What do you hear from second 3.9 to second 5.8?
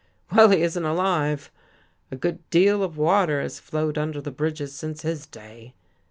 under the bridges since his day.